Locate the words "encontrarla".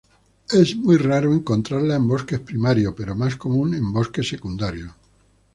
1.31-1.95